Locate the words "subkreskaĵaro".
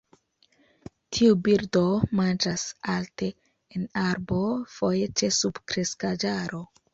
5.43-6.65